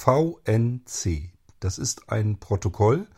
[0.00, 1.32] VNC.
[1.58, 3.08] Das ist ein Protokoll,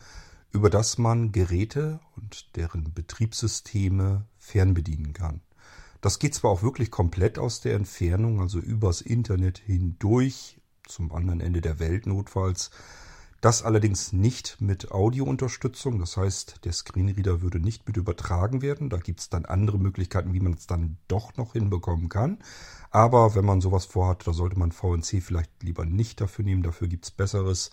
[0.51, 5.41] über das man Geräte und deren Betriebssysteme fernbedienen kann.
[6.01, 11.39] Das geht zwar auch wirklich komplett aus der Entfernung, also übers Internet hindurch, zum anderen
[11.39, 12.71] Ende der Welt notfalls.
[13.41, 18.91] Das allerdings nicht mit Audiounterstützung, das heißt, der Screenreader würde nicht mit übertragen werden.
[18.91, 22.37] Da gibt es dann andere Möglichkeiten, wie man es dann doch noch hinbekommen kann.
[22.91, 26.61] Aber wenn man sowas vorhat, da sollte man VNC vielleicht lieber nicht dafür nehmen.
[26.61, 27.71] Dafür gibt es Besseres.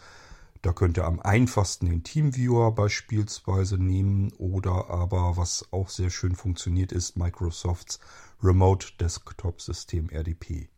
[0.62, 6.34] Da könnt ihr am einfachsten den Teamviewer beispielsweise nehmen oder aber, was auch sehr schön
[6.34, 8.00] funktioniert, ist Microsofts
[8.42, 10.70] Remote Desktop System RDP.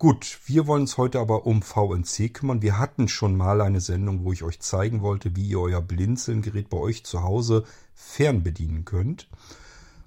[0.00, 2.62] Gut, wir wollen uns heute aber um VNC kümmern.
[2.62, 6.70] Wir hatten schon mal eine Sendung, wo ich euch zeigen wollte, wie ihr euer Blinzeln-Gerät
[6.70, 7.64] bei euch zu Hause
[7.96, 9.28] fernbedienen könnt.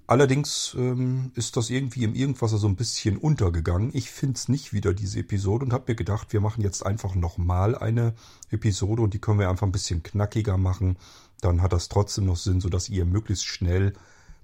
[0.08, 3.90] Allerdings ähm, ist das irgendwie im Irgendwasser so ein bisschen untergegangen.
[3.91, 7.13] Ich finde es nicht wieder, diese Episode, und habe mir gedacht, wir machen jetzt einfach
[7.13, 8.13] nochmal eine
[8.49, 10.96] Episode und die können wir einfach ein bisschen knackiger machen.
[11.41, 13.91] Dann hat das trotzdem noch Sinn, sodass ihr möglichst schnell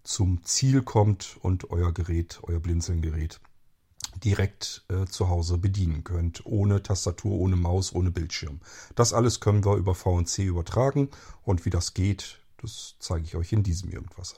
[0.03, 3.39] zum Ziel kommt und euer Gerät, euer Blinzeln-Gerät
[4.23, 6.45] direkt äh, zu Hause bedienen könnt.
[6.45, 8.59] Ohne Tastatur, ohne Maus, ohne Bildschirm.
[8.95, 11.09] Das alles können wir über VNC übertragen
[11.43, 14.37] und wie das geht, das zeige ich euch in diesem Irgendwasser.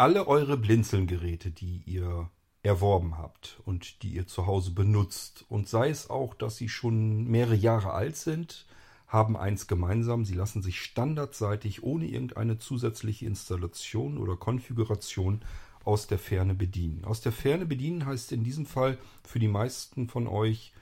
[0.00, 2.30] Alle eure Blinzelgeräte, die ihr
[2.62, 7.24] erworben habt und die ihr zu Hause benutzt, und sei es auch, dass sie schon
[7.24, 8.64] mehrere Jahre alt sind,
[9.08, 15.40] haben eins gemeinsam, sie lassen sich standardseitig ohne irgendeine zusätzliche Installation oder Konfiguration
[15.82, 17.04] aus der Ferne bedienen.
[17.04, 20.72] Aus der Ferne bedienen heißt in diesem Fall für die meisten von euch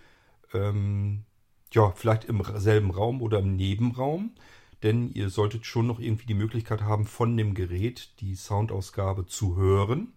[0.52, 1.24] ähm,
[1.72, 4.34] ja vielleicht im selben Raum oder im Nebenraum,
[4.86, 9.56] denn ihr solltet schon noch irgendwie die Möglichkeit haben, von dem Gerät die Soundausgabe zu
[9.56, 10.12] hören.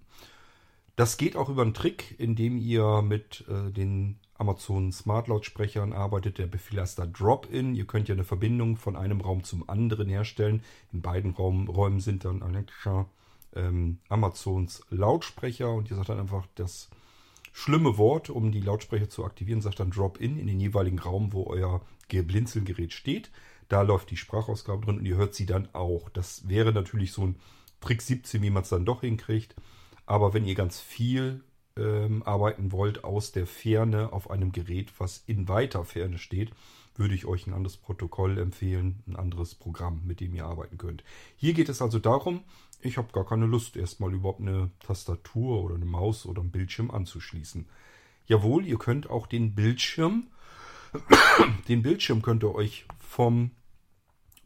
[0.95, 6.37] Das geht auch über einen Trick, indem ihr mit äh, den Amazon Smart Lautsprechern arbeitet
[6.37, 7.73] der Befehl heißt da Drop-In.
[7.73, 10.61] Ihr könnt ja eine Verbindung von einem Raum zum anderen herstellen.
[10.93, 13.07] In beiden Raum, Räumen sind dann Alexa
[13.55, 16.89] ähm, Amazons Lautsprecher und ihr sagt dann einfach das
[17.53, 21.47] schlimme Wort, um die Lautsprecher zu aktivieren, sagt dann Drop-In in den jeweiligen Raum, wo
[21.47, 23.31] euer Blinzelgerät steht.
[23.69, 26.09] Da läuft die Sprachausgabe drin und ihr hört sie dann auch.
[26.09, 27.35] Das wäre natürlich so ein
[27.79, 29.55] Trick 17, wie man es dann doch hinkriegt.
[30.05, 31.43] Aber wenn ihr ganz viel
[31.77, 36.51] ähm, arbeiten wollt aus der Ferne auf einem Gerät, was in weiter Ferne steht,
[36.95, 41.03] würde ich euch ein anderes Protokoll empfehlen, ein anderes Programm, mit dem ihr arbeiten könnt.
[41.37, 42.43] Hier geht es also darum,
[42.81, 46.91] ich habe gar keine Lust, erstmal überhaupt eine Tastatur oder eine Maus oder einen Bildschirm
[46.91, 47.67] anzuschließen.
[48.25, 50.27] Jawohl, ihr könnt auch den Bildschirm,
[51.67, 53.51] den Bildschirm könnt ihr euch vom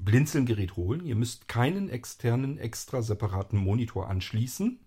[0.03, 1.05] Blinzelgerät holen.
[1.05, 4.79] Ihr müsst keinen externen, extra separaten Monitor anschließen.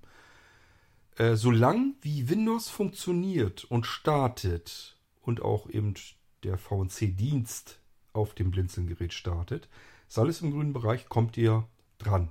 [1.17, 5.95] Äh, solange wie Windows funktioniert und startet und auch eben
[6.43, 7.81] der VNC-Dienst
[8.13, 9.69] auf dem Blinzeln-Gerät startet,
[10.09, 11.67] ist alles im grünen Bereich, kommt ihr
[11.99, 12.31] dran.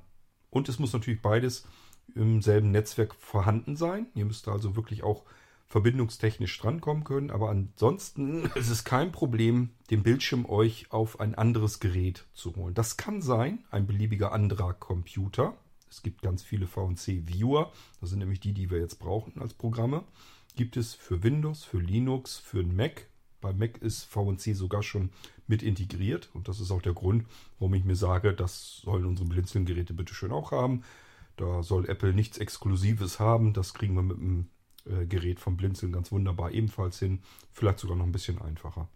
[0.49, 1.67] Und es muss natürlich beides
[2.13, 4.07] im selben Netzwerk vorhanden sein.
[4.13, 5.25] Ihr müsst also wirklich auch
[5.67, 7.31] verbindungstechnisch drankommen können.
[7.31, 12.73] Aber ansonsten ist es kein Problem, den Bildschirm euch auf ein anderes Gerät zu holen.
[12.73, 15.55] Das kann sein, ein beliebiger anderer Computer.
[15.89, 17.71] Es gibt ganz viele VNC-Viewer.
[18.01, 20.03] Das sind nämlich die, die wir jetzt brauchen als Programme.
[20.55, 23.07] Gibt es für Windows, für Linux, für Mac.
[23.41, 25.11] Bei Mac ist VNC sogar schon
[25.47, 26.29] mit integriert.
[26.33, 27.25] Und das ist auch der Grund,
[27.59, 30.83] warum ich mir sage, das sollen unsere Blinzeln-Geräte bitte schön auch haben.
[31.37, 33.53] Da soll Apple nichts Exklusives haben.
[33.53, 34.47] Das kriegen wir mit dem
[34.85, 37.19] äh, Gerät vom Blinzeln ganz wunderbar ebenfalls hin.
[37.51, 38.89] Vielleicht sogar noch ein bisschen einfacher.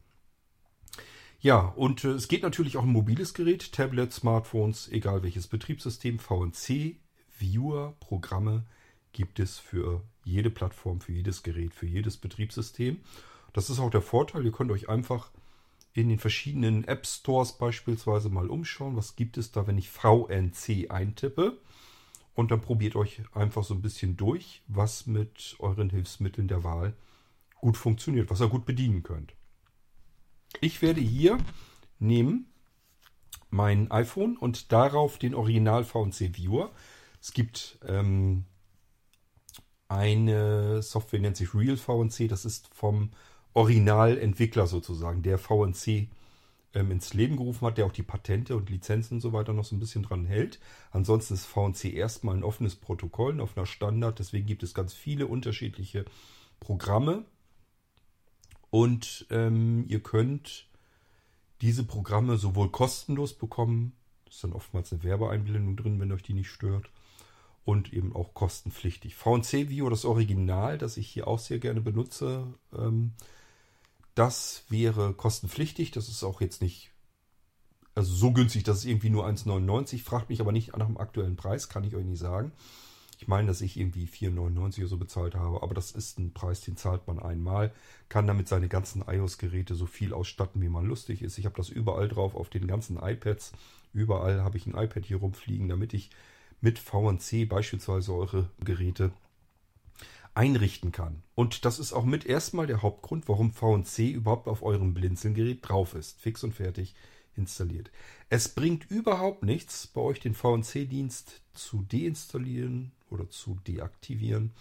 [1.41, 6.19] Ja, und äh, es geht natürlich auch ein mobiles Gerät, Tablet, Smartphones, egal welches Betriebssystem,
[6.19, 6.97] VNC,
[7.37, 8.65] Viewer, Programme
[9.13, 12.99] gibt es für jede Plattform, für jedes Gerät, für jedes Betriebssystem.
[13.53, 15.31] Das ist auch der Vorteil, ihr könnt euch einfach
[15.93, 20.91] in den verschiedenen App Stores beispielsweise mal umschauen, was gibt es da, wenn ich VNC
[20.91, 21.57] eintippe.
[22.39, 26.95] Und dann probiert euch einfach so ein bisschen durch, was mit euren Hilfsmitteln der Wahl
[27.55, 29.33] gut funktioniert, was ihr gut bedienen könnt.
[30.61, 31.37] Ich werde hier
[31.99, 32.45] nehmen
[33.49, 36.71] mein iPhone und darauf den Original VNC Viewer.
[37.19, 38.45] Es gibt ähm,
[39.89, 42.29] eine Software, nennt sich Real VNC.
[42.29, 43.11] Das ist vom
[43.51, 46.07] Originalentwickler sozusagen, der VNC
[46.73, 49.65] ähm, ins Leben gerufen hat, der auch die Patente und Lizenzen und so weiter noch
[49.65, 50.59] so ein bisschen dran hält.
[50.91, 54.19] Ansonsten ist VNC erstmal ein offenes Protokoll, ein offener Standard.
[54.19, 56.05] Deswegen gibt es ganz viele unterschiedliche
[56.59, 57.25] Programme,
[58.69, 60.67] Und ähm, ihr könnt
[61.61, 63.93] diese Programme sowohl kostenlos bekommen,
[64.29, 66.89] ist dann oftmals eine Werbeeinblendung drin, wenn euch die nicht stört,
[67.65, 69.15] und eben auch kostenpflichtig.
[69.15, 73.13] VNC View, das Original, das ich hier auch sehr gerne benutze, ähm,
[74.19, 75.91] das wäre kostenpflichtig.
[75.91, 76.91] Das ist auch jetzt nicht
[77.95, 80.03] also so günstig, dass es irgendwie nur 1,99.
[80.03, 82.51] Fragt mich aber nicht nach dem aktuellen Preis, kann ich euch nicht sagen.
[83.17, 86.61] Ich meine, dass ich irgendwie 4,99 oder so bezahlt habe, aber das ist ein Preis,
[86.61, 87.73] den zahlt man einmal,
[88.07, 91.37] kann damit seine ganzen iOS-Geräte so viel ausstatten, wie man lustig ist.
[91.37, 93.53] Ich habe das überall drauf, auf den ganzen iPads.
[93.93, 96.09] Überall habe ich ein iPad hier rumfliegen, damit ich
[96.61, 99.11] mit VNC beispielsweise eure Geräte
[100.33, 101.23] einrichten kann.
[101.35, 105.95] Und das ist auch mit erstmal der Hauptgrund, warum VNC überhaupt auf eurem Blinzeln-Gerät drauf
[105.95, 106.19] ist.
[106.19, 106.95] Fix und fertig
[107.35, 107.91] installiert.
[108.29, 114.51] Es bringt überhaupt nichts, bei euch den VNC-Dienst zu deinstallieren oder zu deaktivieren,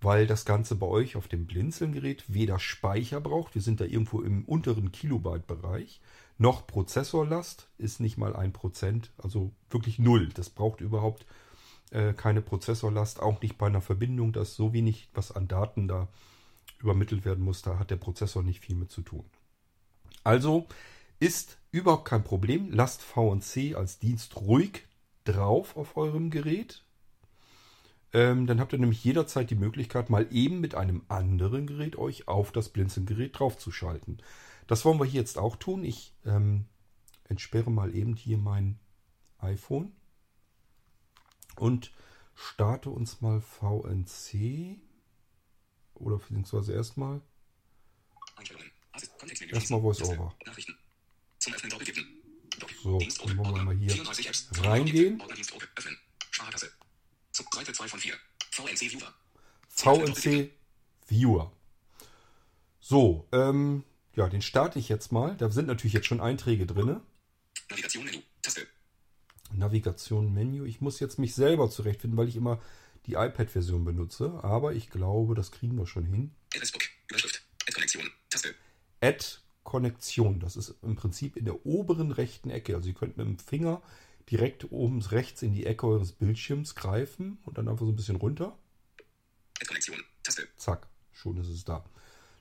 [0.00, 4.22] weil das Ganze bei euch auf dem Blinzeln-Gerät weder Speicher braucht, wir sind da irgendwo
[4.22, 6.00] im unteren Kilobyte-Bereich,
[6.38, 10.28] noch Prozessorlast ist nicht mal ein Prozent, also wirklich null.
[10.34, 11.24] Das braucht überhaupt
[11.96, 16.08] äh, keine Prozessorlast, auch nicht bei einer Verbindung, dass so wenig, was an Daten da
[16.78, 19.24] übermittelt werden muss, da hat der Prozessor nicht viel mit zu tun.
[20.22, 20.66] Also
[21.18, 22.70] ist überhaupt kein Problem.
[22.70, 24.82] Lasst VNC als Dienst ruhig
[25.24, 26.84] drauf auf eurem Gerät.
[28.12, 32.28] Ähm, dann habt ihr nämlich jederzeit die Möglichkeit, mal eben mit einem anderen Gerät euch
[32.28, 34.20] auf das Blinzeln-Gerät draufzuschalten.
[34.66, 35.82] Das wollen wir hier jetzt auch tun.
[35.82, 36.66] Ich ähm,
[37.24, 38.78] entsperre mal eben hier mein
[39.38, 39.92] iPhone
[41.60, 41.92] und
[42.34, 44.78] starte uns mal VNC
[45.94, 47.20] oder beziehungsweise erstmal
[49.52, 50.34] erstmal VoiceOver.
[52.82, 53.94] So, dann wollen wir mal hier
[54.62, 55.22] reingehen.
[59.68, 60.50] VNC
[61.06, 61.52] Viewer.
[62.80, 65.36] So, ähm, ja, den starte ich jetzt mal.
[65.36, 67.00] Da sind natürlich jetzt schon Einträge drin.
[67.68, 68.66] Navigation Menü, Taste.
[69.56, 70.66] Navigation Menü.
[70.66, 72.60] Ich muss jetzt mich selber zurechtfinden, weil ich immer
[73.06, 74.40] die iPad-Version benutze.
[74.42, 76.32] Aber ich glaube, das kriegen wir schon hin.
[76.54, 77.42] Überschrift.
[77.66, 78.10] Add Konnektion.
[78.30, 78.54] Taste.
[79.00, 79.24] Add
[79.62, 80.40] Konnektion.
[80.40, 82.74] Das ist im Prinzip in der oberen rechten Ecke.
[82.74, 83.82] Also ihr könnt mit dem Finger
[84.30, 88.16] direkt oben rechts in die Ecke eures Bildschirms greifen und dann einfach so ein bisschen
[88.16, 88.58] runter.
[89.58, 90.02] Add Konnektion.
[90.22, 90.48] Taste.
[90.56, 91.84] Zack, schon ist es da.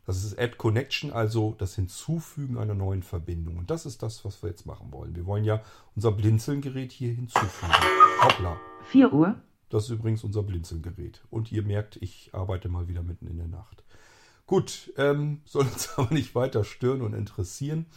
[0.05, 3.57] Das ist Add Connection, also das Hinzufügen einer neuen Verbindung.
[3.57, 5.15] Und das ist das, was wir jetzt machen wollen.
[5.15, 5.63] Wir wollen ja
[5.95, 7.73] unser Blinzelgerät hier hinzufügen.
[8.21, 8.59] Hoppla.
[8.91, 9.41] 4 Uhr.
[9.69, 11.23] Das ist übrigens unser Blinzelgerät.
[11.31, 13.83] Und ihr merkt, ich arbeite mal wieder mitten in der Nacht.
[14.45, 17.87] Gut, ähm, soll uns aber nicht weiter stören und interessieren.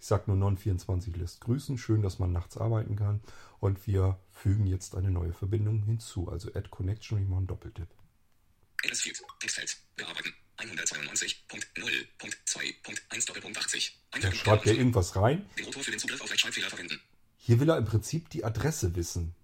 [0.00, 1.76] Ich sage nur 924 lässt grüßen.
[1.76, 3.20] Schön, dass man nachts arbeiten kann.
[3.60, 6.30] Und wir fügen jetzt eine neue Verbindung hinzu.
[6.30, 7.88] Also Add Connection und ich mache einen Doppeltipp.
[9.40, 9.76] Textfeld.
[9.96, 10.32] Bearbeiten.
[10.58, 13.98] 192.0.2.1 Doppelpunkt 80.
[14.22, 15.46] Er schreibt ja irgendwas rein.
[17.36, 19.36] Hier will er im Prinzip die Adresse wissen.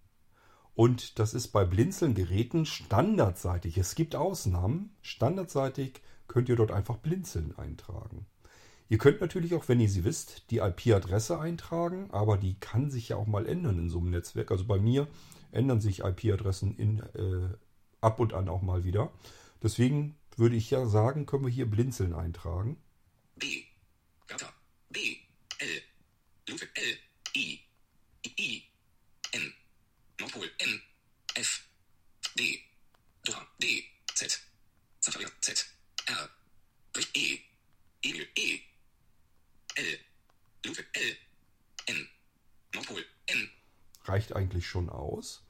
[0.74, 3.78] Und das ist bei Blinzeln-Geräten standardseitig.
[3.78, 4.96] Es gibt Ausnahmen.
[5.02, 8.26] Standardseitig könnt ihr dort einfach Blinzeln eintragen.
[8.88, 13.10] Ihr könnt natürlich auch, wenn ihr sie wisst, die IP-Adresse eintragen, aber die kann sich
[13.10, 14.50] ja auch mal ändern in so einem Netzwerk.
[14.50, 15.08] Also bei mir
[15.52, 17.56] ändern sich IP-Adressen äh,
[18.00, 19.10] ab und an auch mal wieder.
[19.62, 22.76] Deswegen würde ich ja sagen, können wir hier Blinzeln eintragen.
[23.36, 23.64] B.
[24.26, 24.52] Bertha.
[24.90, 25.16] B.
[25.58, 25.82] L.
[26.48, 26.98] Ludwig L.
[27.36, 27.60] I.
[28.38, 28.62] I.
[29.32, 29.54] N.
[30.18, 30.82] Nordpol N.
[31.34, 31.64] F.
[32.38, 32.60] D.
[33.24, 33.84] Dora D.
[34.14, 34.40] Z.
[35.00, 35.66] Zachariah Z.
[36.06, 36.30] R.
[37.14, 37.38] E.
[38.02, 38.60] Emil E.
[39.76, 39.98] L.
[40.64, 41.16] Ludwig L.
[41.86, 42.08] N.
[42.74, 43.50] Nordpol N.
[44.04, 45.42] Reicht eigentlich schon aus.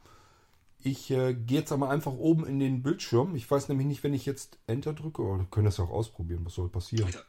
[0.86, 3.34] Ich äh, gehe jetzt aber einfach oben in den Bildschirm.
[3.34, 5.90] Ich weiß nämlich nicht, wenn ich jetzt Enter drücke, oder wir können das ja auch
[5.90, 6.44] ausprobieren.
[6.44, 7.06] Was soll passieren?
[7.06, 7.24] Weiter.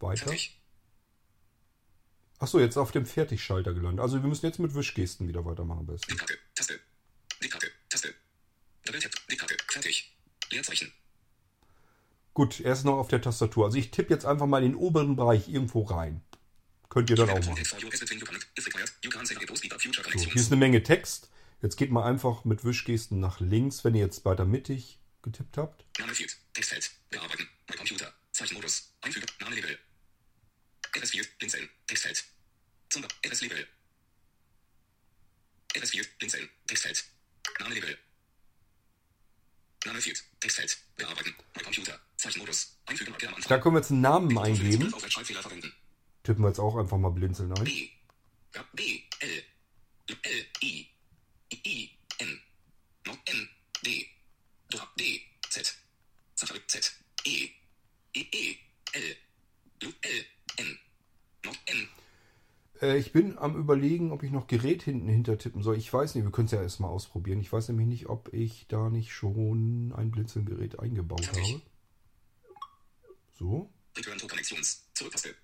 [0.00, 0.32] Weiter.
[2.40, 4.00] Achso, jetzt auf dem Fertigschalter gelandet.
[4.00, 5.86] Also wir müssen jetzt mit Wischgesten wieder weitermachen.
[5.86, 6.10] Besten.
[6.10, 6.80] Dickkarte, Taste.
[7.40, 8.14] Dickkarte, Taste.
[9.68, 10.16] Fertig.
[10.50, 10.92] Leerzeichen.
[12.34, 13.66] Gut, er ist noch auf der Tastatur.
[13.66, 16.20] Also ich tippe jetzt einfach mal in den oberen Bereich irgendwo rein.
[16.88, 17.64] Könnt ihr dann auch machen.
[17.64, 17.76] So,
[20.16, 21.30] hier ist eine Menge Text.
[21.60, 25.84] Jetzt geht mal einfach mit Wischgesten nach links, wenn ihr jetzt weiter mittig getippt habt.
[25.98, 29.76] Name Field, Textfeld, bearbeiten, bei Computer, Zeichenmodus, einfügen, Name Label.
[30.96, 32.24] LS Field, Blinzeln, Textfeld.
[32.90, 33.66] Zum LS Label.
[35.76, 37.04] LS Field, Blinzeln, Textfeld.
[37.58, 37.98] Name Label.
[39.84, 43.14] Name Field, Textfeld, bearbeiten, bei Computer, Zeichenmodus, einfügen.
[43.48, 44.92] Da können wir jetzt einen Namen eingeben.
[46.22, 47.64] Tippen wir jetzt auch einfach mal Blinzeln ein.
[47.64, 47.90] B,
[48.74, 49.42] B, L,
[50.22, 50.88] L, I,
[54.70, 55.20] D.
[55.48, 55.78] Z.
[56.34, 56.60] Safari.
[56.66, 56.92] Z.
[57.24, 57.48] E.
[58.14, 58.20] E.
[58.20, 58.56] E.
[58.92, 59.16] L.
[59.80, 60.24] L.
[60.56, 60.78] N.
[61.66, 61.88] N.
[62.80, 65.76] Äh, ich bin am überlegen, ob ich noch Gerät hinten hintertippen soll.
[65.76, 67.40] Ich weiß nicht, wir können es ja erstmal ausprobieren.
[67.40, 71.62] Ich weiß nämlich nicht, ob ich da nicht schon ein Blinzelgerät eingebaut habe.
[73.38, 73.70] So.
[73.96, 74.86] Return to Connections.
[74.94, 75.34] Zurücktaste.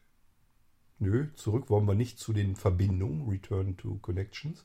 [0.98, 3.28] Nö, zurück wollen wir nicht zu den Verbindungen.
[3.28, 4.64] Return to Connections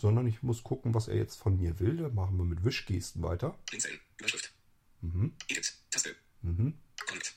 [0.00, 1.96] sondern ich muss gucken, was er jetzt von mir will.
[1.96, 3.58] Da machen wir mit Wischgesten weiter.
[3.68, 3.98] Blinzeln.
[4.18, 4.52] Überschrift.
[5.00, 5.34] Mhm.
[5.48, 5.74] Edit.
[5.90, 6.14] Taste.
[6.42, 6.78] Mhm.
[7.06, 7.34] Connect.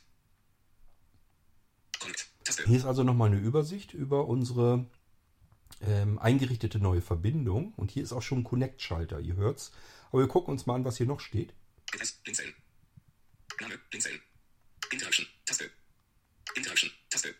[2.00, 2.28] Connect.
[2.44, 2.64] Taste.
[2.66, 4.86] Hier ist also nochmal eine Übersicht über unsere
[5.82, 7.74] ähm, eingerichtete neue Verbindung.
[7.76, 9.72] Und hier ist auch schon ein Connect-Schalter, ihr hört's.
[10.12, 11.54] Aber wir gucken uns mal an, was hier noch steht.
[11.94, 12.14] Adress.
[12.24, 12.54] Blinzeln.
[13.60, 13.80] Name.
[13.90, 14.20] Blinzeln.
[14.92, 15.26] Interaction.
[15.46, 15.70] Taste.
[16.56, 16.92] Interaction.
[17.10, 17.34] Taste.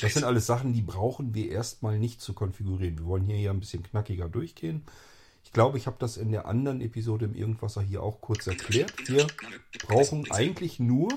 [0.00, 2.98] Das sind alles Sachen, die brauchen wir erstmal nicht zu konfigurieren.
[2.98, 4.84] Wir wollen hier ja ein bisschen knackiger durchgehen.
[5.44, 8.92] Ich glaube, ich habe das in der anderen Episode im Irgendwasser hier auch kurz erklärt.
[9.08, 9.26] Wir
[9.86, 11.16] brauchen eigentlich nur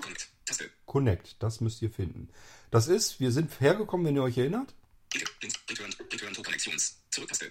[0.85, 1.37] Connect.
[1.39, 2.29] Das müsst ihr finden.
[2.71, 4.75] Das ist, wir sind hergekommen, wenn ihr euch erinnert.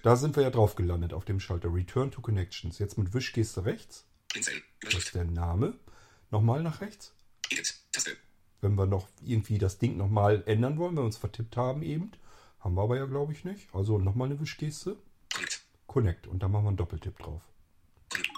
[0.02, 2.78] Da sind wir ja drauf gelandet auf dem Schalter Return to Connections.
[2.78, 4.04] Jetzt mit Wischgeste rechts.
[4.80, 5.74] Das ist der Name.
[6.30, 7.12] Nochmal nach rechts.
[8.60, 12.12] Wenn wir noch irgendwie das Ding nochmal ändern wollen, wenn wir uns vertippt haben eben.
[12.60, 13.72] Haben wir aber ja, glaube ich, nicht.
[13.72, 14.96] Also nochmal eine Wischgeste.
[15.32, 15.62] Connect.
[15.86, 16.26] Connect.
[16.26, 17.42] Und dann machen wir einen Doppeltipp drauf.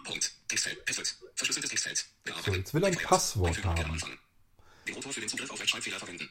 [0.05, 0.35] Punkt.
[0.49, 0.85] Textfeld.
[0.85, 1.17] Passwort.
[1.35, 2.07] Verschlüsseltes Textfeld.
[2.45, 2.97] So, jetzt will er ein.
[2.97, 3.93] Passwort haben.
[3.93, 4.11] Anfang.
[4.87, 6.29] Den Rotor für den Zugriff auf Rechtschreibfehler verwenden.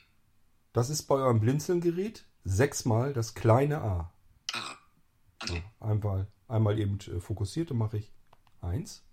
[0.73, 4.13] Das ist bei eurem Blinzelgerät sechsmal das kleine A.
[4.53, 4.77] A.
[5.39, 5.63] André.
[5.79, 8.11] Einmal, einmal eben äh, fokussiert, dann mache ich
[8.61, 9.03] 1,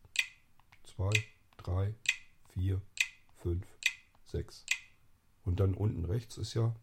[0.97, 1.11] 2,
[1.59, 1.95] 3,
[2.55, 2.83] 4,
[3.43, 3.67] 5,
[4.27, 4.65] 6.
[5.45, 6.75] Und dann unten rechts ist ja.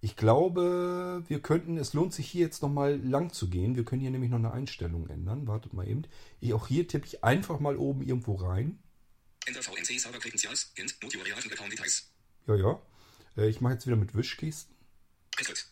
[0.00, 3.74] Ich glaube, wir könnten, es lohnt sich hier jetzt nochmal lang zu gehen.
[3.74, 5.46] Wir können hier nämlich noch eine Einstellung ändern.
[5.48, 6.02] Wartet mal eben.
[6.40, 8.78] Ich, auch hier tippe ich einfach mal oben irgendwo rein.
[9.46, 10.72] Enter VNC Server Credentials.
[10.76, 10.96] Hint.
[11.02, 12.10] Not your real Account Details.
[12.46, 12.82] Ja, ja.
[13.36, 14.74] Äh, Ich mache jetzt wieder mit Wischgesten.
[15.36, 15.66] Passwort.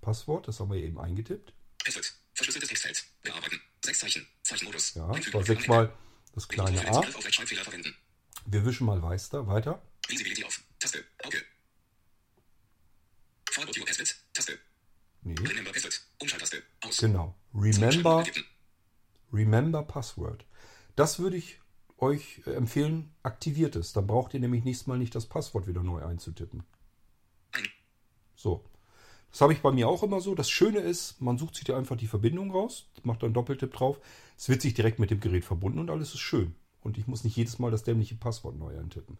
[0.00, 1.52] Passwort, das haben wir eben eingetippt.
[1.84, 2.14] Passwort.
[2.34, 3.04] Verschlüsseltes Textfeld.
[3.22, 3.60] Bearbeiten.
[3.84, 4.26] Sechs Zeichen.
[4.42, 4.94] Zeichenmodus.
[4.94, 5.92] Ja, das war sechsmal
[6.34, 6.92] das kleine A.
[6.94, 7.94] Zugriff auf Rechtschreibfehler verwenden.
[8.46, 9.46] Wir wischen mal weiter.
[9.46, 9.82] weiter.
[10.08, 10.62] Visibility auf.
[10.78, 11.04] Taste.
[11.24, 11.38] Auge.
[13.50, 14.14] Forward your Passwort.
[14.32, 14.58] Taste.
[15.22, 16.00] Nee, Remember Passwort.
[16.20, 16.62] Umschalttaste.
[16.82, 16.98] Aus.
[16.98, 17.34] genau.
[17.54, 18.24] Remember,
[19.32, 20.44] remember Password.
[20.94, 21.60] Das würde ich
[21.98, 23.92] euch äh, empfehlen, aktiviert es.
[23.92, 26.64] Dann braucht ihr nämlich nächstes Mal nicht das Passwort wieder neu einzutippen.
[27.52, 27.66] Ein.
[28.34, 28.64] So.
[29.32, 30.34] Das habe ich bei mir auch immer so.
[30.34, 34.00] Das Schöne ist, man sucht sich da einfach die Verbindung raus, macht dann Doppeltipp drauf.
[34.38, 36.54] Es wird sich direkt mit dem Gerät verbunden und alles ist schön.
[36.86, 39.18] Und ich muss nicht jedes Mal das dämliche Passwort neu eintippen.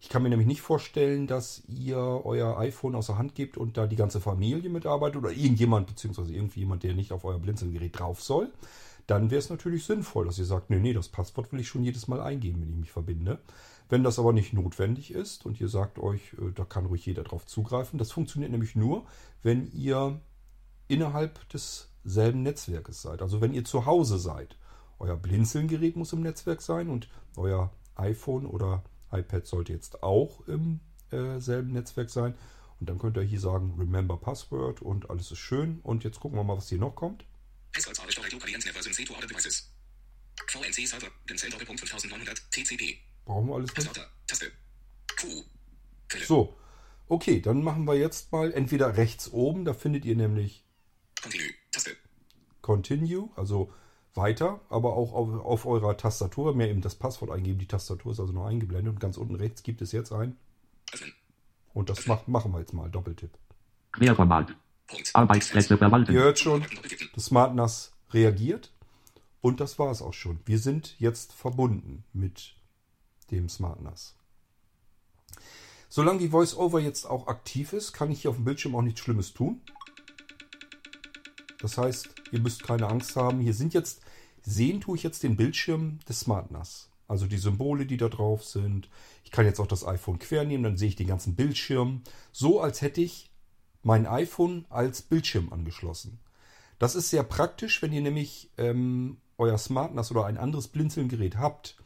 [0.00, 3.76] Ich kann mir nämlich nicht vorstellen, dass ihr euer iPhone aus der Hand gebt und
[3.76, 7.96] da die ganze Familie mitarbeitet oder irgendjemand, beziehungsweise irgendwie jemand, der nicht auf euer Blinzelgerät
[7.96, 8.50] drauf soll.
[9.06, 11.84] Dann wäre es natürlich sinnvoll, dass ihr sagt, nee, nee, das Passwort will ich schon
[11.84, 13.38] jedes Mal eingeben, wenn ich mich verbinde.
[13.88, 17.22] Wenn das aber nicht notwendig ist und ihr sagt euch, äh, da kann ruhig jeder
[17.22, 19.04] drauf zugreifen, das funktioniert nämlich nur,
[19.42, 20.20] wenn ihr
[20.88, 23.22] innerhalb desselben Netzwerkes seid.
[23.22, 24.56] Also wenn ihr zu Hause seid.
[25.02, 30.78] Euer Blinzelgerät muss im Netzwerk sein und euer iPhone oder iPad sollte jetzt auch im
[31.10, 32.36] äh, selben Netzwerk sein.
[32.78, 35.80] Und dann könnt ihr hier sagen, Remember Password und alles ist schön.
[35.82, 37.24] Und jetzt gucken wir mal, was hier noch kommt.
[37.72, 39.72] Passwords are stored locally and never sent to other devices.
[40.46, 41.08] VNC Server.
[41.26, 42.40] Blinzeln Doppelpunkt 5900.
[42.52, 42.98] TCP.
[43.24, 43.88] Brauchen wir alles nicht?
[43.88, 44.08] Passwörter.
[44.28, 44.52] Taste.
[45.20, 45.26] Q.
[46.08, 46.24] Quelle.
[46.24, 46.56] So,
[47.08, 50.64] okay, dann machen wir jetzt mal entweder rechts oben, da findet ihr nämlich
[51.20, 51.50] Continue.
[51.72, 51.96] Taste.
[52.60, 53.72] Continue, also
[54.14, 57.58] weiter, aber auch auf, auf eurer Tastatur mehr eben das Passwort eingeben.
[57.58, 60.36] Die Tastatur ist also noch eingeblendet und ganz unten rechts gibt es jetzt ein.
[61.72, 63.30] Und das mach, machen wir jetzt mal, Doppeltipp.
[63.92, 64.54] Querformat.
[65.14, 66.12] Arbeitsplätze verwalten.
[66.12, 66.64] Ihr hört schon,
[67.14, 68.70] das SmartNAS reagiert
[69.40, 70.40] und das war es auch schon.
[70.44, 72.54] Wir sind jetzt verbunden mit
[73.30, 74.16] dem SmartNAS.
[75.88, 79.00] Solange die VoiceOver jetzt auch aktiv ist, kann ich hier auf dem Bildschirm auch nichts
[79.00, 79.60] Schlimmes tun.
[81.60, 83.40] Das heißt, ihr müsst keine Angst haben.
[83.40, 84.00] Hier sind jetzt,
[84.42, 86.90] sehen tue ich jetzt den Bildschirm des SmartNAS.
[87.06, 88.88] Also die Symbole, die da drauf sind.
[89.24, 92.02] Ich kann jetzt auch das iPhone quer nehmen, dann sehe ich den ganzen Bildschirm.
[92.32, 93.30] So als hätte ich
[93.82, 96.18] mein iPhone als Bildschirm angeschlossen.
[96.78, 101.76] Das ist sehr praktisch, wenn ihr nämlich ähm, euer SmartNAS oder ein anderes Blinzelgerät habt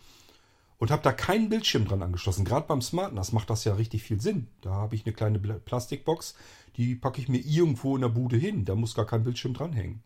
[0.79, 2.45] und habt da keinen Bildschirm dran angeschlossen.
[2.45, 4.49] Gerade beim SmartNAS macht das ja richtig viel Sinn.
[4.61, 6.35] Da habe ich eine kleine Plastikbox,
[6.77, 8.65] die packe ich mir irgendwo in der Bude hin.
[8.65, 10.03] Da muss gar kein Bildschirm dranhängen.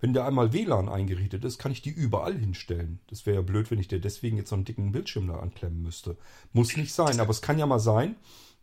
[0.00, 3.00] Wenn der einmal WLAN eingerichtet ist, kann ich die überall hinstellen.
[3.08, 5.82] Das wäre ja blöd, wenn ich dir deswegen jetzt so einen dicken Bildschirm da anklemmen
[5.82, 6.16] müsste.
[6.52, 8.16] Muss nicht sein, aber es kann ja mal sein,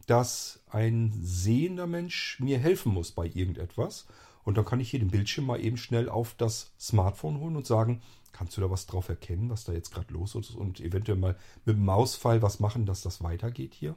[0.08, 4.08] dass ein sehender Mensch mir helfen muss bei irgendetwas.
[4.44, 7.66] Und dann kann ich hier den Bildschirm mal eben schnell auf das Smartphone holen und
[7.66, 8.02] sagen,
[8.32, 11.36] kannst du da was drauf erkennen, was da jetzt gerade los ist und eventuell mal
[11.66, 13.96] mit dem Mauspfeil was machen, dass das weitergeht hier.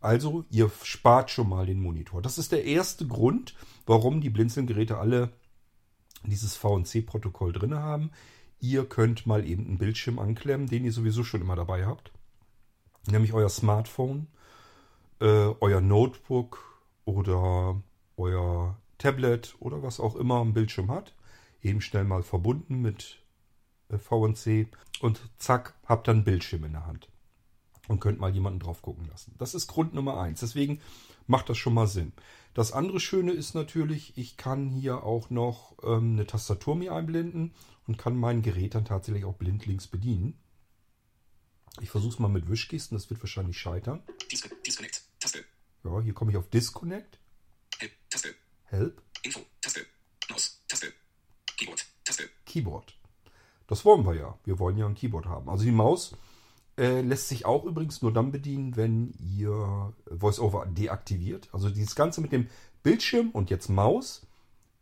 [0.00, 2.22] Also ihr spart schon mal den Monitor.
[2.22, 3.54] Das ist der erste Grund,
[3.86, 5.32] warum die Blinzeln-Geräte alle
[6.24, 8.10] dieses VNC-Protokoll drin haben.
[8.60, 12.12] Ihr könnt mal eben einen Bildschirm anklemmen, den ihr sowieso schon immer dabei habt.
[13.06, 14.26] Nämlich euer Smartphone,
[15.20, 16.64] äh, euer Notebook
[17.04, 17.80] oder
[18.16, 21.14] euer Tablet oder was auch immer am Bildschirm hat.
[21.62, 23.22] Eben schnell mal verbunden mit
[23.88, 24.68] äh, VNC
[25.00, 27.08] und zack, habt dann Bildschirm in der Hand
[27.88, 29.34] und könnt mal jemanden drauf gucken lassen.
[29.38, 30.40] Das ist Grund Nummer eins.
[30.40, 30.80] Deswegen
[31.26, 32.12] macht das schon mal Sinn.
[32.58, 37.54] Das andere Schöne ist natürlich, ich kann hier auch noch ähm, eine Tastatur mir einblenden
[37.86, 40.36] und kann mein Gerät dann tatsächlich auch blindlings bedienen.
[41.80, 44.02] Ich versuche es mal mit Wischgesten, das wird wahrscheinlich scheitern.
[44.32, 45.04] Disco, Disconnect.
[45.20, 45.44] Taste.
[45.84, 47.20] Ja, hier komme ich auf Disconnect,
[47.78, 47.92] Help.
[48.10, 48.34] Taste.
[48.64, 49.40] Help, Info.
[49.60, 49.86] Taste.
[50.28, 50.60] Maus.
[50.66, 50.92] Taste.
[51.56, 51.86] Keyboard.
[52.02, 52.28] Taste.
[52.44, 52.98] Keyboard.
[53.68, 54.36] Das wollen wir ja.
[54.42, 55.48] Wir wollen ja ein Keyboard haben.
[55.48, 56.16] Also die Maus
[56.78, 61.48] äh, lässt sich auch übrigens nur dann bedienen, wenn ihr VoiceOver deaktiviert.
[61.52, 62.46] Also dieses Ganze mit dem
[62.82, 64.26] Bildschirm und jetzt Maus,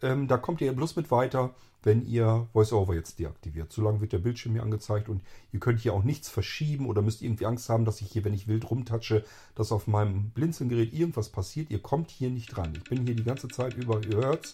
[0.02, 3.72] ähm, da kommt ihr bloß mit weiter, wenn ihr VoiceOver jetzt deaktiviert.
[3.72, 5.22] Solange wird der Bildschirm hier angezeigt und
[5.52, 8.34] ihr könnt hier auch nichts verschieben oder müsst irgendwie Angst haben, dass ich hier, wenn
[8.34, 9.24] ich wild rumtatsche,
[9.54, 11.70] dass auf meinem Blinzelgerät irgendwas passiert.
[11.70, 12.74] Ihr kommt hier nicht dran.
[12.76, 14.52] Ich bin hier die ganze Zeit über, ihr hört's.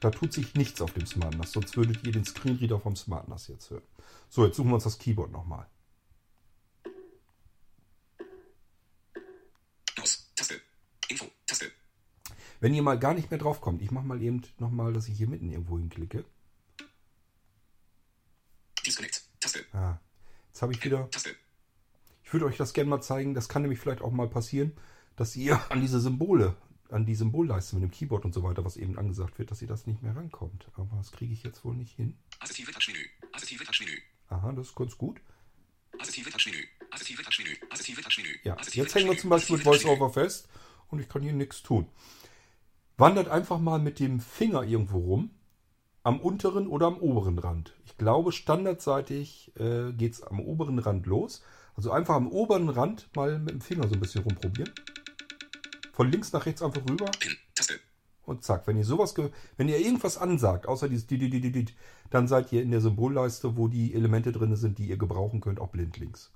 [0.00, 3.28] Da tut sich nichts auf dem Smart NAS, sonst würdet ihr den Screenreader vom Smart
[3.28, 3.82] NAS jetzt hören.
[4.28, 5.66] So, jetzt suchen wir uns das Keyboard nochmal.
[9.98, 10.30] Maus.
[10.36, 10.60] Taste.
[11.08, 11.26] Info.
[11.46, 11.72] Taste.
[12.60, 15.16] Wenn ihr mal gar nicht mehr drauf kommt, ich mache mal eben nochmal, dass ich
[15.16, 16.24] hier mitten irgendwo hinklicke.
[18.84, 19.22] Disconnect.
[19.40, 19.64] Taste.
[19.72, 19.98] Ah,
[20.48, 21.08] jetzt habe ich wieder.
[21.10, 21.36] Taste.
[22.24, 23.34] Ich würde euch das gerne mal zeigen.
[23.34, 24.72] Das kann nämlich vielleicht auch mal passieren,
[25.16, 26.56] dass ihr an diese Symbole,
[26.90, 29.68] an die Symbolleiste mit dem Keyboard und so weiter, was eben angesagt wird, dass ihr
[29.68, 30.68] das nicht mehr rankommt.
[30.74, 32.18] Aber das kriege ich jetzt wohl nicht hin.
[32.40, 33.04] Assistive Touchmenü.
[33.32, 33.98] Assistive Touchmenü.
[34.30, 35.20] Aha, das ist ganz gut.
[35.98, 36.64] Assistive Touchmenü.
[36.90, 37.56] Assistive Touchmenü.
[37.70, 38.38] Assistive Touchmenü.
[38.42, 39.66] Ja, jetzt hängen wir zum Beispiel mit.
[39.66, 40.48] VoiceOver fest
[40.88, 41.86] und ich kann hier nichts tun.
[42.98, 45.30] Wandert einfach mal mit dem Finger irgendwo rum,
[46.02, 47.74] am unteren oder am oberen Rand.
[47.86, 51.42] Ich glaube, standardseitig äh, geht es am oberen Rand los.
[51.76, 54.72] Also einfach am oberen Rand mal mit dem Finger so ein bisschen rumprobieren.
[55.92, 57.08] Von links nach rechts einfach rüber
[58.24, 58.66] und zack.
[58.66, 59.14] Wenn ihr sowas,
[59.56, 61.66] wenn ihr irgendwas ansagt, außer dieses di- di- di- di- di-
[62.10, 65.60] dann seid ihr in der Symbolleiste, wo die Elemente drin sind, die ihr gebrauchen könnt,
[65.60, 66.32] auch blindlings.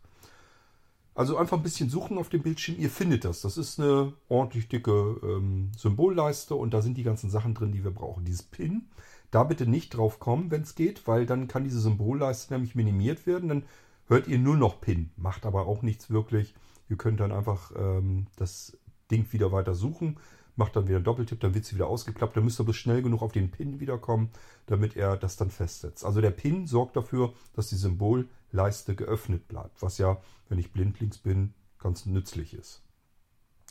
[1.15, 2.79] Also einfach ein bisschen suchen auf dem Bildschirm.
[2.79, 3.43] Ihr findet das.
[3.43, 7.85] Das ist eine ordentlich dicke ähm, Symbolleiste und da sind die ganzen Sachen drin, die
[7.85, 8.25] wir brauchen.
[8.25, 8.89] Dieses Pin,
[9.31, 13.27] da bitte nicht drauf kommen, wenn es geht, weil dann kann diese Symbolleiste nämlich minimiert
[13.27, 13.49] werden.
[13.51, 13.65] Dann
[14.07, 15.11] hört ihr nur noch Pin.
[15.17, 16.55] Macht aber auch nichts wirklich.
[16.89, 18.79] Ihr könnt dann einfach ähm, das
[19.11, 20.17] Ding wieder weiter suchen.
[20.55, 22.37] Macht dann wieder einen Doppeltipp, dann wird sie wieder ausgeklappt.
[22.37, 24.31] Dann müsst ihr bloß schnell genug auf den Pin wiederkommen,
[24.67, 26.05] damit er das dann festsetzt.
[26.05, 31.19] Also der Pin sorgt dafür, dass die Symbolleiste geöffnet bleibt, was ja, wenn ich blindlings
[31.19, 32.83] bin, ganz nützlich ist.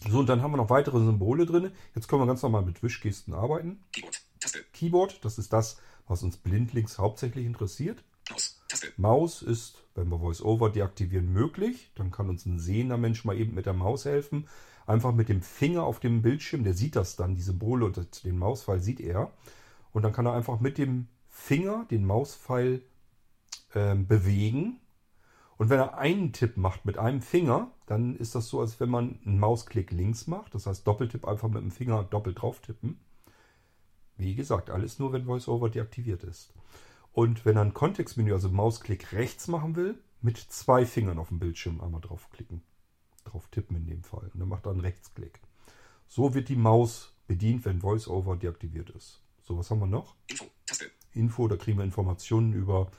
[0.09, 1.71] So, und dann haben wir noch weitere Symbole drin.
[1.93, 3.83] Jetzt können wir ganz normal mit Wischgesten arbeiten.
[3.91, 4.21] Keyboard.
[4.39, 4.63] Taste.
[4.73, 8.03] Keyboard, das ist das, was uns blindlings hauptsächlich interessiert.
[8.29, 8.59] Maus.
[8.67, 8.87] Taste.
[8.97, 11.91] Maus ist, wenn wir VoiceOver deaktivieren, möglich.
[11.95, 14.47] Dann kann uns ein sehender Mensch mal eben mit der Maus helfen.
[14.85, 18.37] Einfach mit dem Finger auf dem Bildschirm, der sieht das dann, die Symbole und den
[18.37, 19.31] Mauspfeil sieht er.
[19.91, 22.81] Und dann kann er einfach mit dem Finger den Mauspfeil
[23.75, 24.79] ähm, bewegen.
[25.57, 28.89] Und wenn er einen Tipp macht mit einem Finger, dann ist das so, als wenn
[28.89, 30.55] man einen Mausklick links macht.
[30.55, 32.99] Das heißt, Doppeltipp einfach mit dem Finger doppelt drauf tippen.
[34.17, 36.53] Wie gesagt, alles nur, wenn VoiceOver deaktiviert ist.
[37.13, 41.39] Und wenn er ein Kontextmenü, also Mausklick rechts machen will, mit zwei Fingern auf dem
[41.39, 42.61] Bildschirm einmal draufklicken.
[43.23, 44.29] Drauf tippen in dem Fall.
[44.33, 45.39] Und dann macht er einen Rechtsklick.
[46.07, 49.21] So wird die Maus bedient, wenn VoiceOver deaktiviert ist.
[49.43, 50.15] So, was haben wir noch?
[50.27, 50.45] Info.
[50.65, 50.91] Taste.
[51.13, 52.91] Info, da kriegen wir Informationen über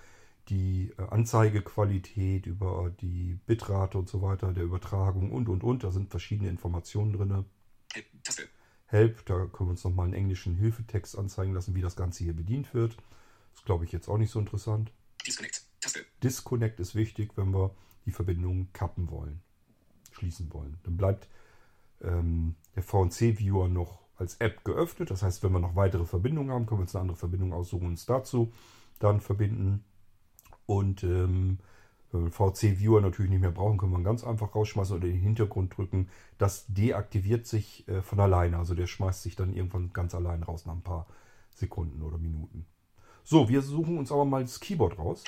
[0.48, 5.84] die äh, Anzeigequalität, über die Bitrate und so weiter, der Übertragung und und und.
[5.84, 7.44] Da sind verschiedene Informationen drin.
[7.92, 8.06] Help.
[8.24, 8.48] Taste.
[8.86, 12.34] Help, da können wir uns nochmal einen englischen Hilfetext anzeigen lassen, wie das Ganze hier
[12.34, 12.96] bedient wird.
[13.54, 14.92] Das glaube ich jetzt auch nicht so interessant.
[15.26, 15.62] Disconnect.
[15.80, 16.04] Taste.
[16.22, 19.40] Disconnect ist wichtig, wenn wir die Verbindung kappen wollen,
[20.22, 20.78] schließen wollen.
[20.84, 21.28] Dann bleibt
[22.00, 25.10] ähm, der VNC-Viewer noch als App geöffnet.
[25.10, 27.86] Das heißt, wenn wir noch weitere Verbindungen haben, können wir uns eine andere Verbindung aussuchen
[27.86, 28.52] und uns dazu
[29.00, 29.84] dann verbinden.
[30.66, 31.58] Und ähm,
[32.12, 35.14] wenn wir VC-Viewer natürlich nicht mehr brauchen, können wir ihn ganz einfach rausschmeißen oder in
[35.14, 36.08] den Hintergrund drücken.
[36.38, 38.58] Das deaktiviert sich äh, von alleine.
[38.58, 41.06] Also der schmeißt sich dann irgendwann ganz allein raus nach ein paar
[41.50, 42.66] Sekunden oder Minuten.
[43.24, 45.24] So, wir suchen uns aber mal das Keyboard raus,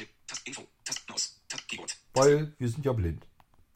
[2.13, 3.27] weil wir sind ja blind.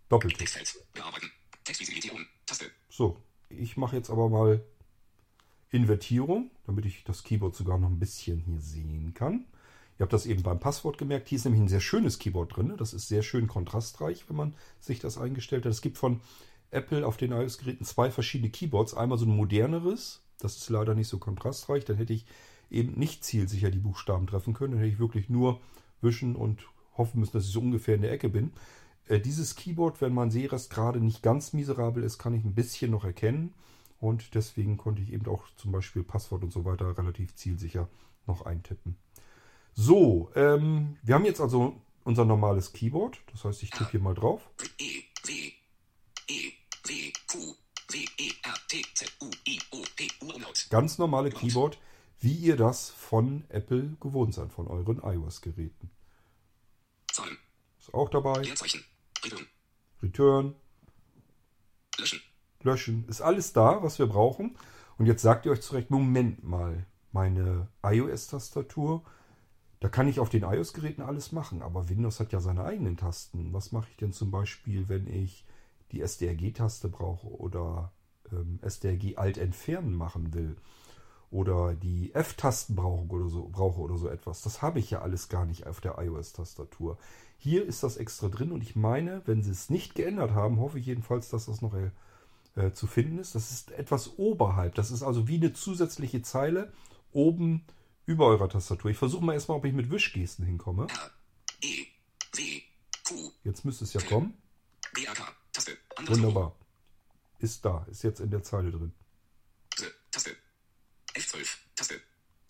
[0.09, 0.38] Doppeltipp.
[0.38, 0.85] Textfeld.
[0.94, 1.31] Bearbeiten.
[1.64, 2.27] Textvisibilität on.
[2.47, 2.66] Taste.
[2.88, 3.16] So,
[3.51, 4.64] ich mache jetzt aber mal
[5.71, 9.44] Invertierung, damit ich das Keyboard sogar noch ein bisschen hier sehen kann.
[9.99, 11.29] Ihr habt das eben beim Passwort gemerkt.
[11.29, 12.75] Hier ist nämlich ein sehr schönes Keyboard drin.
[12.79, 15.73] Das ist sehr schön kontrastreich, wenn man sich das eingestellt hat.
[15.73, 16.21] Es gibt von
[16.71, 18.94] Apple auf den iOS-Geräten zwei verschiedene Keyboards.
[18.94, 21.85] Einmal so ein moderneres, das ist leider nicht so kontrastreich.
[21.85, 22.25] Dann hätte ich
[22.71, 24.73] eben nicht zielsicher die Buchstaben treffen können.
[24.73, 25.61] Dann hätte ich wirklich nur
[26.01, 26.62] wischen und
[26.97, 28.53] hoffen müssen, dass ich so ungefähr in der Ecke bin.
[29.09, 32.90] Äh, dieses Keyboard, wenn mein Sehrest gerade nicht ganz miserabel ist, kann ich ein bisschen
[32.90, 33.55] noch erkennen.
[34.01, 37.88] Und deswegen konnte ich eben auch zum Beispiel Passwort und so weiter relativ zielsicher
[38.27, 38.97] noch eintippen.
[39.75, 43.18] So, ähm, wir haben jetzt also unser normales Keyboard.
[43.33, 44.49] Das heißt, ich tippe hier mal drauf.
[44.79, 45.53] E, W,
[46.29, 46.53] E,
[46.85, 47.55] W, Q,
[47.88, 50.33] W, E, R, T, Z, U, I, O, P, U.
[50.71, 51.79] Ganz normale Keyboard,
[52.21, 55.90] wie ihr das von Apple gewohnt seid, von euren iOS-Geräten.
[57.81, 58.42] Ist auch dabei.
[58.42, 58.85] Leerzeichen.
[59.25, 59.47] Return.
[60.03, 60.55] Return,
[61.99, 62.21] Löschen.
[62.63, 63.09] löschen.
[63.09, 64.57] Ist alles da, was wir brauchen.
[64.97, 69.03] Und jetzt sagt ihr euch zurecht, Moment mal, meine iOS-Tastatur,
[69.81, 73.53] da kann ich auf den iOS-Geräten alles machen, aber Windows hat ja seine eigenen Tasten.
[73.53, 75.45] Was mache ich denn zum Beispiel, wenn ich
[75.93, 77.93] die SDRG-Taste brauche oder
[78.33, 80.57] ähm, SDRG Alt entfernen machen will?
[81.31, 84.43] Oder die F-Tasten brauche oder, so, brauche oder so etwas.
[84.43, 86.97] Das habe ich ja alles gar nicht auf der iOS-Tastatur.
[87.37, 90.79] Hier ist das extra drin und ich meine, wenn sie es nicht geändert haben, hoffe
[90.79, 91.91] ich jedenfalls, dass das noch äh,
[92.57, 93.35] äh, zu finden ist.
[93.35, 94.75] Das ist etwas oberhalb.
[94.75, 96.73] Das ist also wie eine zusätzliche Zeile
[97.12, 97.64] oben
[98.07, 98.91] über eurer Tastatur.
[98.91, 100.87] Ich versuche mal erstmal, ob ich mit Wischgesten hinkomme.
[101.62, 101.87] E,
[102.35, 102.62] W,
[103.07, 103.14] Q,
[103.45, 104.35] Jetzt müsste es ja kommen.
[104.95, 105.77] B, A, K, Taste.
[105.97, 106.35] Anderes Logo.
[106.35, 106.57] Wunderbar.
[107.38, 107.87] Ist da.
[107.91, 108.93] Ist jetzt in der Zeile drin.
[111.19, 111.37] S, Taste.
[111.37, 112.01] F12, Taste.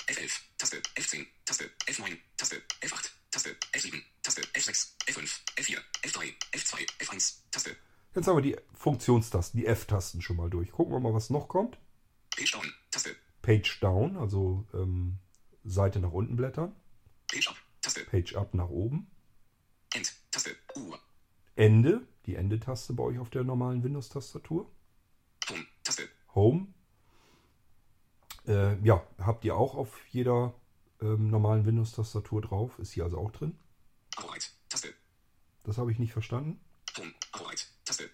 [0.09, 0.83] F11, Taste.
[0.95, 1.71] F10, Taste.
[1.87, 2.63] F9, Taste.
[2.83, 3.57] F8, Taste.
[3.73, 4.43] F7, Taste.
[4.43, 7.77] F6, F5, F4, F3, F2, F1, Taste.
[8.15, 10.71] Jetzt haben wir die Funktionstasten, die F-Tasten schon mal durch.
[10.71, 11.79] Gucken wir mal, was noch kommt.
[12.37, 13.17] Page Down, Taste.
[13.41, 15.19] Page Down, also ähm,
[15.65, 16.77] Seite nach unten blättern.
[17.33, 18.05] Page Up, Taste.
[18.05, 19.11] Page Up nach oben.
[19.95, 20.55] End, Taste.
[20.77, 20.95] U,
[21.57, 24.71] Ende, die Ende-Taste bei euch auf der normalen Windows-Tastatur.
[25.49, 26.09] Home, Taste.
[26.35, 26.67] Home.
[28.49, 30.55] Äh, ja, habt ihr auch auf jeder
[31.01, 32.79] ähm, normalen Windows-Tastatur drauf.
[32.79, 33.59] Ist hier also auch drin.
[34.19, 34.89] Right, Taste.
[35.65, 36.59] Das habe ich nicht verstanden.
[36.97, 37.13] Home,
[37.85, 38.11] Taste.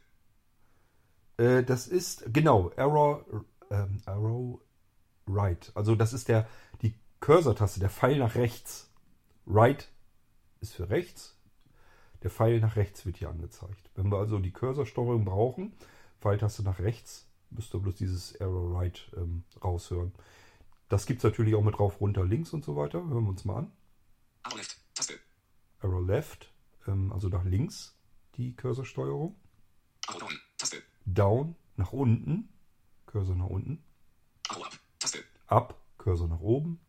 [1.37, 3.25] Äh, das ist, genau, Arrow,
[3.71, 4.61] ähm, Arrow
[5.27, 5.73] Right.
[5.75, 6.47] Also das ist der,
[6.83, 8.91] die Cursor-Taste, der Pfeil nach rechts.
[9.47, 9.89] Right
[10.61, 11.39] ist für rechts.
[12.23, 13.91] Der Pfeil nach rechts wird hier angezeigt.
[13.95, 15.75] Wenn wir also die Cursor-Steuerung brauchen,
[16.21, 20.13] Pfeiltaste nach rechts, müsst ihr bloß dieses Arrow Right ähm, raushören.
[20.89, 22.99] Das gibt es natürlich auch mit drauf, runter, links und so weiter.
[22.99, 23.73] Hören wir uns mal an.
[24.43, 25.15] Arrow Left, Taste.
[25.81, 26.53] Arrow Left,
[26.87, 27.97] ähm, also nach links
[28.37, 29.37] die Cursor-Steuerung.
[30.07, 30.83] Arrow Down, Taste.
[31.07, 32.49] Down, nach unten,
[33.07, 33.83] Cursor nach unten.
[34.49, 35.25] Arrow Up, Taste.
[35.47, 36.81] Up, Cursor nach oben.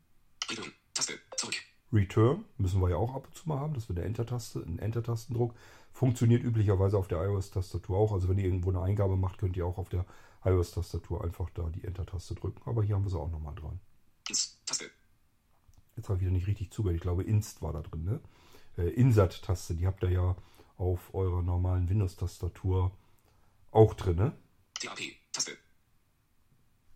[1.93, 3.73] Return, müssen wir ja auch ab und zu mal haben.
[3.73, 5.53] Das wird eine Enter-Taste, ein Enter-Tastendruck.
[5.91, 8.11] Funktioniert üblicherweise auf der iOS-Tastatur auch.
[8.11, 10.05] Also wenn ihr irgendwo eine Eingabe macht, könnt ihr auch auf der
[10.43, 12.61] iOS-Tastatur einfach da die Enter-Taste drücken.
[12.65, 13.79] Aber hier haben wir sie auch nochmal dran.
[14.25, 14.89] Taste.
[15.95, 16.97] Jetzt habe ich wieder nicht richtig zugehört.
[16.97, 18.03] Ich glaube, Inst war da drin.
[18.03, 18.19] Ne?
[18.77, 20.35] Äh, Insert-Taste, die habt ihr ja
[20.77, 22.91] auf eurer normalen Windows-Tastatur
[23.71, 24.17] auch drin.
[24.17, 24.33] Ne?
[24.81, 24.99] TAP,
[25.31, 25.57] Taste.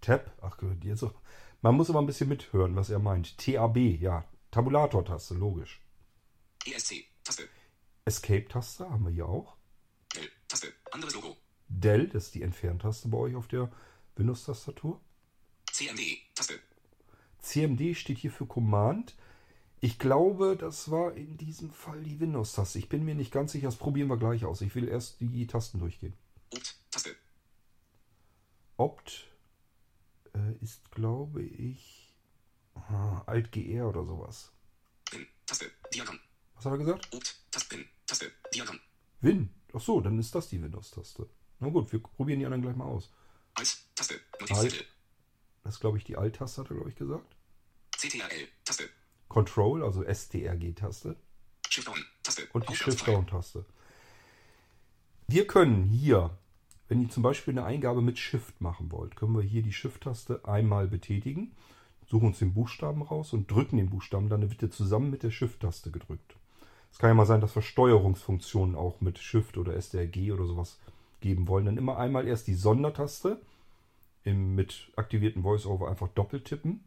[0.02, 1.14] Tab, ach jetzt auch.
[1.62, 3.38] Man muss aber ein bisschen mithören, was er meint.
[3.38, 4.26] TAB, ja.
[4.52, 5.82] Tabulator-Taste, logisch.
[6.66, 7.48] ESC, Taste.
[8.06, 9.56] Escape-Taste haben wir hier auch.
[10.16, 10.74] Del, Taste.
[10.92, 11.38] Anderes Logo.
[11.68, 13.72] Del, das ist die Entferntaste bei euch auf der
[14.16, 15.00] Windows-Tastatur.
[15.72, 16.02] CMD,
[16.34, 16.60] Taste.
[17.40, 19.16] CMD steht hier für Command.
[19.82, 22.80] Ich glaube, das war in diesem Fall die Windows-Taste.
[22.80, 24.62] Ich bin mir nicht ganz sicher, das probieren wir gleich aus.
[24.62, 26.18] Ich will erst die Tasten durchgehen.
[26.52, 27.16] Opt, Taste.
[28.78, 29.30] Opt
[30.34, 31.99] äh, ist, glaube ich,
[33.30, 34.52] Alt-GR oder sowas.
[35.10, 35.72] Pin, Taste.
[35.94, 36.20] Diagramm.
[36.56, 37.08] Was hat er gesagt?
[37.14, 37.76] Opt, Taste.
[37.76, 38.32] Pin, Taste.
[38.54, 38.80] Diagramm.
[39.22, 39.50] Win.
[39.74, 41.30] Ach so, dann ist das die Windows-Taste.
[41.60, 43.12] Na gut, wir probieren die anderen gleich mal aus.
[43.54, 44.20] Als, Taste.
[44.40, 44.86] Notizzettel.
[45.64, 47.36] Das ist, glaube ich, die Alt-Taste, hat er, glaube ich, gesagt.
[47.96, 48.90] CTRL, Taste.
[49.28, 51.16] Control, also STRG-Taste.
[51.70, 52.48] Shift Down, Taste.
[52.54, 53.66] und die Shift-Down-Taste.
[55.28, 56.36] Wir können hier,
[56.88, 60.46] wenn ihr zum Beispiel eine Eingabe mit Shift machen wollt, können wir hier die Shift-Taste
[60.46, 61.56] einmal betätigen,
[62.10, 65.32] suchen uns den Buchstaben raus und drücken den Buchstaben, dann wird er zusammen mit der
[65.32, 66.36] Shift-Taste gedrückt.
[66.92, 70.80] Es kann ja mal sein, dass wir Steuerungsfunktionen auch mit Shift oder STRG oder sowas
[71.22, 71.66] geben wollen.
[71.66, 73.40] Dann immer einmal erst die Sondertaste
[74.24, 76.84] im, mit aktivierten VoiceOver einfach doppelt tippen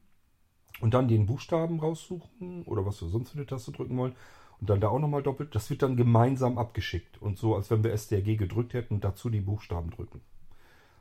[0.80, 4.16] und dann den Buchstaben raussuchen oder was wir sonst für eine Taste drücken wollen
[4.60, 5.54] und dann da auch nochmal doppelt.
[5.54, 9.30] Das wird dann gemeinsam abgeschickt und so, als wenn wir STRG gedrückt hätten und dazu
[9.30, 10.20] die Buchstaben drücken.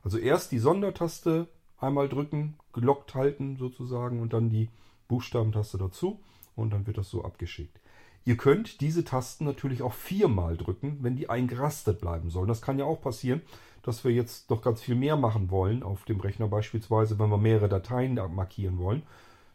[0.03, 1.47] Also erst die Sondertaste
[1.81, 4.69] einmal drücken, gelockt halten sozusagen und dann die
[5.07, 6.19] Buchstabentaste dazu
[6.55, 7.79] und dann wird das so abgeschickt.
[8.23, 12.47] Ihr könnt diese Tasten natürlich auch viermal drücken, wenn die eingerastet bleiben sollen.
[12.47, 13.41] Das kann ja auch passieren,
[13.81, 17.37] dass wir jetzt noch ganz viel mehr machen wollen auf dem Rechner beispielsweise, wenn wir
[17.37, 19.01] mehrere Dateien da markieren wollen.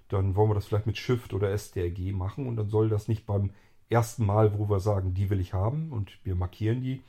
[0.08, 3.24] Dann wollen wir das vielleicht mit Shift oder STRG machen und dann soll das nicht
[3.24, 3.50] beim
[3.88, 7.02] ersten Mal, wo wir sagen, die will ich haben und wir markieren die,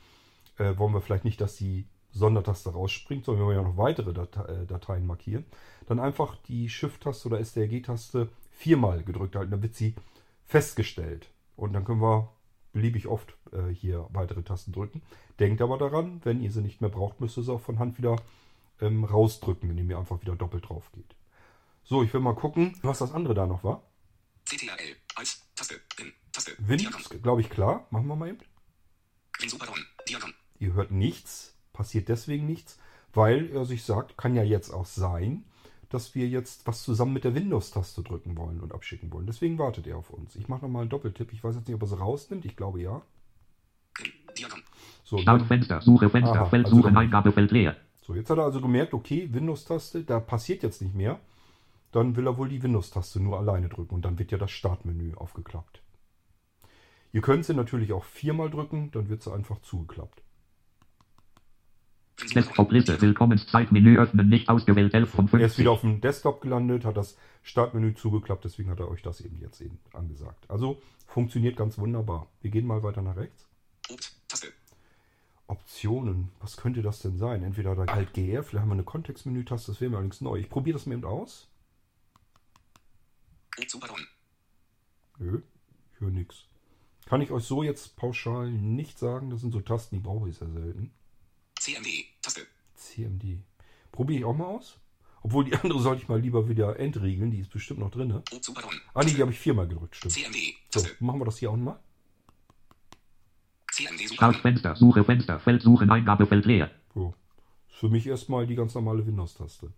[0.58, 4.12] äh, wollen wir vielleicht nicht, dass die Sondertaste rausspringt, sondern wir wollen ja noch weitere
[4.12, 5.44] Date äh, Dateien markieren.
[5.86, 9.94] Dann einfach die Shift-Taste oder STRG-Taste viermal gedrückt halten, dann wird sie
[10.46, 11.30] festgestellt.
[11.56, 12.32] Und dann können wir
[12.72, 15.02] beliebig oft äh, hier weitere Tasten drücken.
[15.38, 17.98] Denkt aber daran, wenn ihr sie nicht mehr braucht, müsst ihr sie auch von Hand
[17.98, 18.16] wieder
[18.80, 21.14] ähm, rausdrücken, indem ihr einfach wieder doppelt drauf geht.
[21.84, 23.82] So, ich will mal gucken, was das andere da noch war.
[24.44, 26.86] CTRL als Taste Win Taste Win,
[27.22, 27.86] glaube ich, klar.
[27.90, 28.38] Machen wir mal eben.
[29.40, 32.78] Win Superton Diagramm Ihr hört nichts, passiert deswegen nichts,
[33.14, 35.44] weil er sich sagt, kann ja jetzt auch sein,
[35.90, 39.26] dass wir jetzt was zusammen mit der Windows-Taste drücken wollen und abschicken wollen.
[39.26, 40.34] Deswegen wartet er auf uns.
[40.34, 41.32] Ich mache nochmal einen Doppeltipp.
[41.32, 42.44] Ich weiß jetzt nicht, ob er sie rausnimmt.
[42.44, 43.00] Ich glaube ja.
[45.04, 47.76] So, Start Fenster, Suche Fenster, Aha, Feld also suchen, dann- Eingabefeld leer.
[48.02, 51.20] so, jetzt hat er also gemerkt, okay, Windows-Taste, da passiert jetzt nicht mehr.
[51.92, 55.14] Dann will er wohl die Windows-Taste nur alleine drücken und dann wird ja das Startmenü
[55.14, 55.80] aufgeklappt.
[57.12, 60.20] Ihr könnt sie natürlich auch viermal drücken, dann wird sie einfach zugeklappt.
[62.20, 65.58] Win Desktop Superton Liste, Willkommenszeitmenü öffnen, nicht ausgewählt, 11 von Er ist 50.
[65.58, 69.38] wieder auf dem Desktop gelandet, hat das Startmenü zugeklappt, deswegen hat er euch das eben
[69.40, 70.50] jetzt eben angesagt.
[70.50, 72.26] Also funktioniert ganz wunderbar.
[72.40, 73.46] Wir gehen mal weiter nach rechts.
[74.28, 74.48] Taste
[75.48, 77.42] Optionen, was könnte das denn sein?
[77.42, 80.38] Entweder da Alt GR, vielleicht haben wir eine Kontextmenü-Taste, das wäre mir allerdings neu.
[80.38, 81.48] Ich probiere das mal eben aus.
[85.18, 85.42] Nö,
[85.94, 86.44] ich höre nichts.
[87.06, 89.30] Kann ich euch so jetzt pauschal nicht sagen.
[89.30, 90.92] Das sind so Tasten, die brauche ich sehr selten.
[91.58, 93.38] CMD Taste CMD.
[93.92, 94.78] Probiere ich auch mal aus.
[95.22, 98.12] Obwohl die andere sollte ich mal lieber wieder entriegeln, die ist bestimmt noch drin.
[98.12, 100.14] Opt Superton Ah, nee, die habe ich viermal gedrückt, stimmt.
[100.14, 100.36] CMD
[100.70, 101.78] So, machen wir das hier auch mal.
[103.72, 106.70] CMD Superton Fenster, Suche Fenster, Feld suchen, Eingabefeld leer.
[106.94, 107.14] So.
[107.68, 109.72] Ist für mich erstmal die ganz normale Windows-Taste.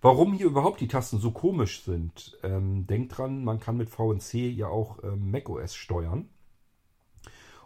[0.00, 4.34] Warum hier überhaupt die Tasten so komisch sind, ähm, denkt dran, man kann mit VNC
[4.34, 6.28] ja auch ähm, macOS steuern.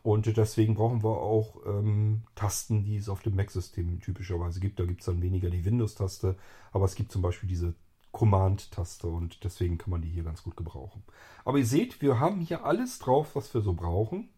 [0.03, 4.81] Und deswegen brauchen wir auch ähm, Tasten, die es auf dem Mac-System typischerweise gibt.
[4.81, 6.37] Da gibt es dann weniger die Windows-Taste,
[6.73, 7.75] aber es gibt zum Beispiel diese
[8.11, 11.05] Command-Taste und deswegen kann man die hier ganz gut gebrauchen.
[11.45, 14.29] Aber ihr seht, wir haben hier alles drauf, was wir so brauchen.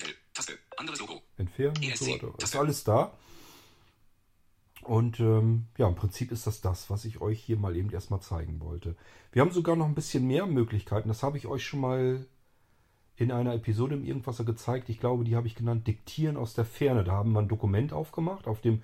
[0.00, 2.28] L Taste anderes Logo Entfernen und so ESC, weiter.
[2.28, 2.58] Ist Taste.
[2.58, 3.16] alles da.
[4.82, 8.20] Und ähm, ja, im Prinzip ist das das, was ich euch hier mal eben erstmal
[8.20, 8.96] zeigen wollte.
[9.32, 11.08] Wir haben sogar noch ein bisschen mehr Möglichkeiten.
[11.08, 12.26] Das habe ich euch schon mal
[13.16, 14.88] in einer Episode im Irgendwasser gezeigt.
[14.88, 17.04] Ich glaube, die habe ich genannt Diktieren aus der Ferne.
[17.04, 18.82] Da haben wir ein Dokument aufgemacht auf dem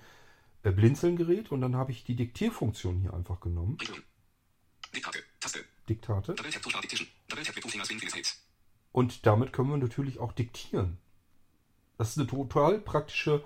[0.63, 3.77] äh, Blinzeln-Gerät und dann habe ich die Diktierfunktion hier einfach genommen.
[4.93, 5.65] Diktate Taste
[8.91, 10.97] Und damit können wir natürlich auch diktieren.
[11.97, 13.43] Das ist eine total praktische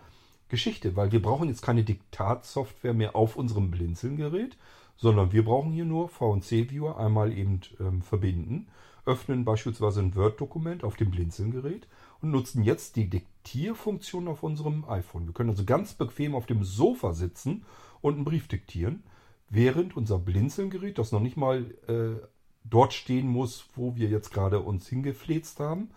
[0.49, 4.57] Geschichte, weil wir brauchen jetzt keine Diktatsoftware mehr auf unserem Blinzeln-Gerät,
[4.97, 8.69] sondern wir brauchen hier nur VNC-Viewer einmal eben ähm, verbinden,
[9.05, 11.87] öffnen beispielsweise ein Word-Dokument auf dem Blinzeln-Gerät
[12.21, 15.27] und nutzen jetzt die Diktierfunktion auf unserem iPhone.
[15.27, 17.65] Wir können also ganz bequem auf dem Sofa sitzen
[18.01, 19.03] und einen Brief diktieren,
[19.49, 22.25] während unser Blinzeln-Gerät, das noch nicht mal äh,
[22.63, 25.91] dort stehen muss, wo wir jetzt gerade uns hingefläzt haben,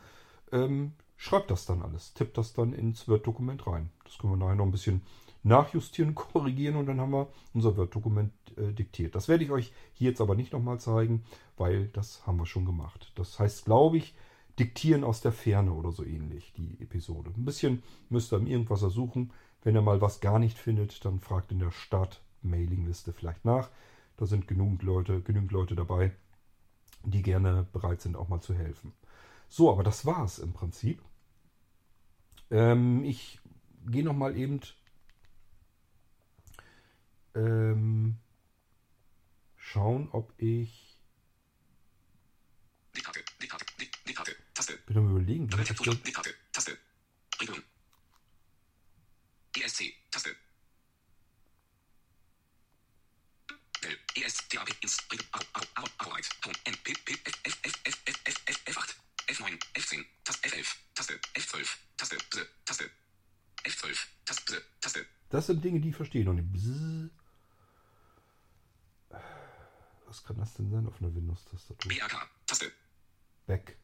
[0.53, 3.91] ähm, schreibt das dann alles, tippt das dann ins Word-Dokument rein.
[4.05, 5.03] Das können wir nachher noch ein bisschen
[5.43, 9.15] nachjustieren, korrigieren und dann haben wir unser Word-Dokument äh, diktiert.
[9.15, 11.25] Das werde ich euch hier jetzt aber nicht nochmal zeigen,
[11.57, 13.13] weil das haben wir schon gemacht.
[13.15, 14.15] Das heißt, glaube ich,
[14.59, 17.31] diktieren aus der Ferne oder so ähnlich, die Episode.
[17.37, 19.33] Ein bisschen müsst ihr im Irgendwas suchen.
[19.63, 23.71] Wenn ihr mal was gar nicht findet, dann fragt in der Start-Mailing-Liste vielleicht nach.
[24.17, 26.13] Da sind genügend Leute, genügend Leute dabei,
[27.05, 28.93] die gerne bereit sind, auch mal zu helfen.
[29.49, 31.03] So, aber das war's im Prinzip.
[32.51, 33.41] Ähm, ich
[33.87, 34.61] gehe noch mal eben
[37.39, 38.19] ähm,
[39.57, 40.99] schauen, ob ich
[42.97, 44.77] Diktate Diktate Dik- Diktate Taste.
[44.87, 45.49] Bin am überlegen.
[45.49, 46.79] Double Tap Total das- Diktate Taste.
[47.41, 47.63] Regeln
[49.57, 50.35] ESC Taste.
[53.83, 54.99] L ESTAP ins
[56.01, 58.95] Arbeit Home N P P F F F F F F F F8
[59.29, 62.17] F9 F10 Taste F11 Taste F12 Taste
[62.65, 62.91] Taste.
[63.65, 65.07] F12 Taste Taste.
[65.31, 66.49] Das sind Dinge, die ich verstehe noch nicht.
[70.09, 71.93] Was kann das denn sein auf einer Windows-Tastatur?
[71.93, 72.73] BRK Taste
[73.47, 73.77] Back.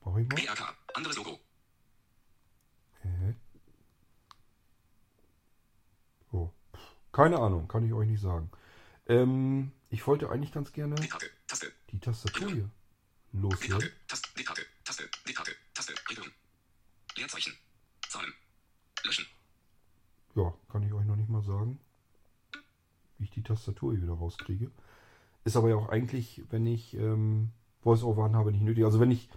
[0.00, 0.34] Brauche ich mal?
[0.34, 1.38] BRK anderes Logo
[3.02, 3.34] Hä?
[6.32, 6.50] Oh.
[7.12, 8.50] Keine Ahnung, kann ich euch nicht sagen.
[9.06, 12.70] Ähm, ich wollte eigentlich ganz gerne Diktate Taste die Tastatur hier
[13.32, 13.90] loswerden.
[14.08, 16.30] Taste, D-Karte, Taste, D-Karte, Taste, Regelung.
[17.16, 17.56] Leerzeichen.
[18.08, 18.32] Zahlen.
[19.04, 19.26] Löschen.
[20.34, 21.78] Ja, kann ich euch noch nicht mal sagen,
[23.22, 24.70] wie ich die Tastatur hier wieder rauskriege.
[25.44, 27.50] Ist aber ja auch eigentlich, wenn ich ähm,
[27.82, 28.84] VoiceOver anhabe, nicht nötig.
[28.84, 29.28] Also wenn ich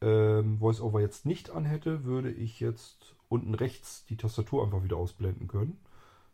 [0.00, 5.48] ähm, VoiceOver jetzt nicht anhätte, würde ich jetzt unten rechts die Tastatur einfach wieder ausblenden
[5.48, 5.78] können.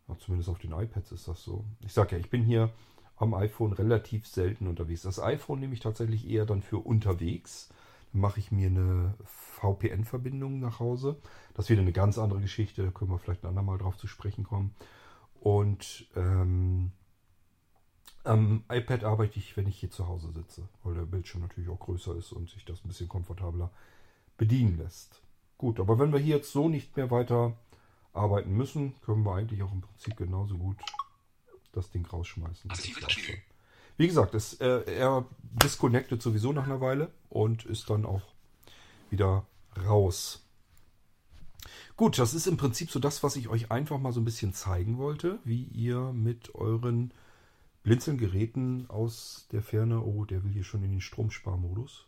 [0.07, 1.65] Ja, zumindest auf den iPads ist das so.
[1.85, 2.71] Ich sage ja, ich bin hier
[3.15, 5.03] am iPhone relativ selten unterwegs.
[5.03, 7.69] Das iPhone nehme ich tatsächlich eher dann für unterwegs.
[8.11, 11.17] Dann mache ich mir eine VPN-Verbindung nach Hause.
[11.53, 12.83] Das ist wieder eine ganz andere Geschichte.
[12.83, 14.73] Da können wir vielleicht ein andermal drauf zu sprechen kommen.
[15.41, 16.91] Und ähm,
[18.23, 21.79] am iPad arbeite ich, wenn ich hier zu Hause sitze, weil der Bildschirm natürlich auch
[21.79, 23.71] größer ist und sich das ein bisschen komfortabler
[24.37, 25.19] bedienen lässt.
[25.57, 27.57] Gut, aber wenn wir hier jetzt so nicht mehr weiter
[28.13, 30.77] arbeiten müssen, können wir eigentlich auch im Prinzip genauso gut
[31.71, 32.69] das Ding rausschmeißen.
[32.69, 32.87] Das.
[33.97, 38.21] Wie gesagt, es, äh, er disconnectet sowieso nach einer Weile und ist dann auch
[39.09, 39.47] wieder
[39.87, 40.45] raus.
[41.97, 44.53] Gut, das ist im Prinzip so das, was ich euch einfach mal so ein bisschen
[44.53, 47.13] zeigen wollte, wie ihr mit euren
[47.83, 52.05] Blinzelgeräten aus der Ferne, oh, der will hier schon in den Stromsparmodus,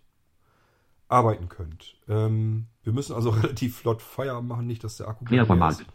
[1.07, 1.95] arbeiten könnt.
[2.07, 5.81] Ähm, wir müssen also relativ flott Feierabend machen, nicht, dass der Akku leer Querformat.
[5.81, 5.85] ist.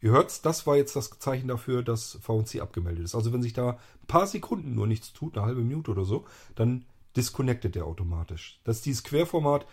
[0.00, 3.14] Ihr hört's, das war jetzt das Zeichen dafür, dass VNC abgemeldet ist.
[3.14, 6.26] Also wenn sich da ein paar Sekunden nur nichts tut, eine halbe Minute oder so,
[6.54, 6.84] dann
[7.16, 8.60] disconnectet der automatisch.
[8.64, 9.66] Das ist dieses Querformat,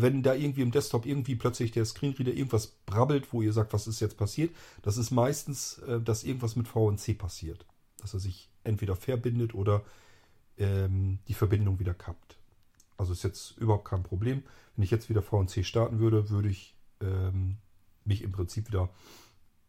[0.00, 3.86] wenn da irgendwie im Desktop irgendwie plötzlich der Screenreader irgendwas brabbelt, wo ihr sagt, was
[3.86, 7.66] ist jetzt passiert, das ist meistens, äh, dass irgendwas mit VNC passiert.
[8.00, 9.82] Dass er sich entweder verbindet oder
[10.58, 12.38] ähm, die Verbindung wieder kappt.
[12.96, 14.42] Also ist jetzt überhaupt kein Problem.
[14.76, 17.58] Wenn ich jetzt wieder VNC starten würde, würde ich ähm,
[18.04, 18.90] mich im Prinzip wieder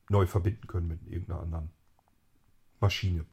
[0.09, 1.69] neu verbinden können mit irgendeiner anderen
[2.79, 3.25] Maschine.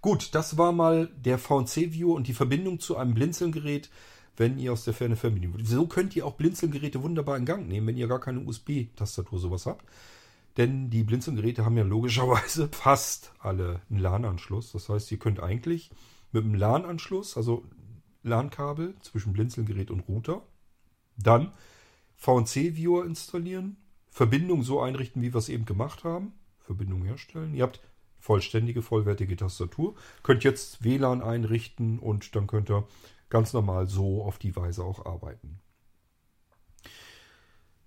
[0.00, 3.90] Gut, das war mal der VNC-Viewer und die Verbindung zu einem Blinzelgerät,
[4.36, 5.66] wenn ihr aus der Ferne verbinden wollt.
[5.66, 9.66] So könnt ihr auch Blinzelgeräte wunderbar in Gang nehmen, wenn ihr gar keine USB-Tastatur sowas
[9.66, 9.84] habt.
[10.56, 14.72] Denn die Blinzelgeräte haben ja logischerweise fast alle einen LAN-Anschluss.
[14.72, 15.90] Das heißt, ihr könnt eigentlich
[16.30, 17.64] mit einem LAN-Anschluss, also
[18.22, 20.42] LAN-Kabel zwischen Blinzelgerät und Router,
[21.16, 21.52] dann
[22.16, 23.76] VNC-Viewer installieren,
[24.10, 27.54] Verbindung so einrichten, wie wir es eben gemacht haben, Verbindung herstellen.
[27.54, 27.80] Ihr habt
[28.18, 32.86] vollständige, vollwertige Tastatur, könnt jetzt WLAN einrichten und dann könnt ihr
[33.32, 35.58] ganz normal so auf die Weise auch arbeiten.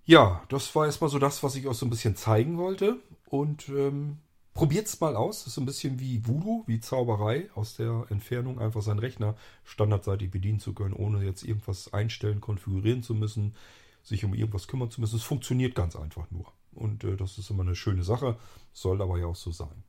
[0.04, 2.96] Ja, das war erstmal so das, was ich euch so ein bisschen zeigen wollte.
[3.28, 4.18] Und ähm,
[4.54, 5.38] probiert's mal aus.
[5.38, 9.36] Das ist so ein bisschen wie Voodoo, wie Zauberei aus der Entfernung, einfach seinen Rechner
[9.62, 13.54] standardseitig bedienen zu können, ohne jetzt irgendwas einstellen, konfigurieren zu müssen,
[14.02, 15.14] sich um irgendwas kümmern zu müssen.
[15.14, 16.52] Es funktioniert ganz einfach nur.
[16.72, 18.36] Und äh, das ist immer eine schöne Sache,
[18.72, 19.84] soll aber ja auch so sein.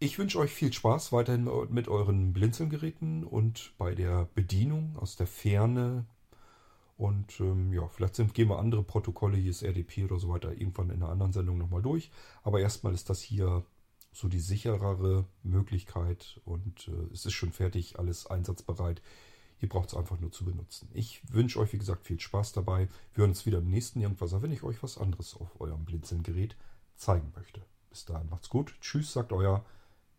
[0.00, 5.26] Ich wünsche euch viel Spaß weiterhin mit euren Blinzelgeräten und bei der Bedienung aus der
[5.26, 6.06] Ferne.
[6.96, 10.52] Und ähm, ja, vielleicht sind, gehen wir andere Protokolle, hier ist RDP oder so weiter,
[10.52, 12.12] irgendwann in einer anderen Sendung nochmal durch.
[12.44, 13.64] Aber erstmal ist das hier
[14.12, 19.02] so die sicherere Möglichkeit und äh, es ist schon fertig, alles einsatzbereit.
[19.60, 20.88] Ihr braucht es einfach nur zu benutzen.
[20.94, 22.88] Ich wünsche euch, wie gesagt, viel Spaß dabei.
[23.14, 26.56] Wir hören uns wieder im nächsten Irgendwas, wenn ich euch was anderes auf eurem Blinzelgerät
[26.94, 27.62] zeigen möchte.
[27.90, 28.76] Bis dahin macht's gut.
[28.80, 29.64] Tschüss, sagt euer